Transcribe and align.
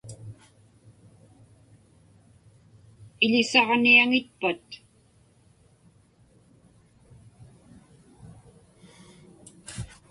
Iḷisaġniaŋitpat? 3.25 4.69